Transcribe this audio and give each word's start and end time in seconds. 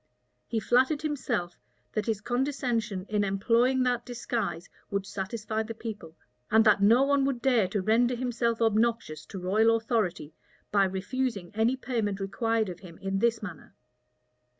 He 0.47 0.59
flattered 0.59 1.03
himself, 1.03 1.59
that 1.93 2.07
his 2.07 2.21
condescension 2.21 3.05
in 3.07 3.23
employing 3.23 3.83
that 3.83 4.03
disguise 4.03 4.67
would 4.89 5.05
satisfy 5.05 5.61
the 5.61 5.75
people, 5.75 6.17
and 6.49 6.65
that 6.65 6.81
no 6.81 7.03
one 7.03 7.23
would 7.25 7.39
dare 7.39 7.67
to 7.67 7.83
render 7.83 8.15
himself 8.15 8.63
obnoxious 8.63 9.27
to 9.27 9.37
royal 9.37 9.75
authority, 9.75 10.33
by 10.71 10.85
refusing 10.85 11.51
any 11.53 11.75
payment 11.75 12.19
required 12.19 12.67
of 12.67 12.79
him 12.79 12.97
in 12.97 13.19
this 13.19 13.43
manner. 13.43 13.75